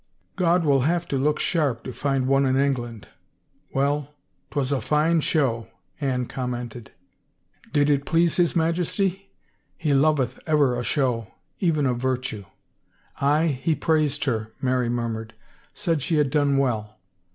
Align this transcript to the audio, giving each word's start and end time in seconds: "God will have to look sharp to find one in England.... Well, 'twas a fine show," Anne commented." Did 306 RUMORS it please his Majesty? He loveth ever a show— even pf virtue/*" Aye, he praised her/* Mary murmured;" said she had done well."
"God 0.45 0.65
will 0.65 0.79
have 0.81 1.07
to 1.09 1.15
look 1.15 1.37
sharp 1.37 1.83
to 1.83 1.93
find 1.93 2.25
one 2.27 2.43
in 2.47 2.55
England.... 2.57 3.07
Well, 3.71 4.15
'twas 4.49 4.71
a 4.71 4.81
fine 4.81 5.19
show," 5.21 5.67
Anne 5.99 6.25
commented." 6.25 6.89
Did 7.71 7.85
306 7.89 7.89
RUMORS 7.89 8.01
it 8.01 8.05
please 8.07 8.35
his 8.37 8.55
Majesty? 8.55 9.31
He 9.77 9.93
loveth 9.93 10.39
ever 10.47 10.75
a 10.75 10.83
show— 10.83 11.35
even 11.69 11.85
pf 11.85 11.97
virtue/*" 11.97 12.45
Aye, 13.21 13.59
he 13.61 13.75
praised 13.75 14.25
her/* 14.25 14.51
Mary 14.59 14.89
murmured;" 14.89 15.35
said 15.75 16.01
she 16.01 16.15
had 16.15 16.31
done 16.31 16.57
well." 16.57 16.97